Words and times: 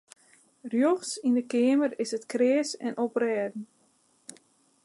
Rjochts 0.71 1.11
yn 1.27 1.35
de 1.37 1.43
keamer 1.51 1.91
is 2.03 2.11
it 2.17 2.29
kreas 2.31 2.69
en 2.85 2.99
oprêden. 3.05 3.63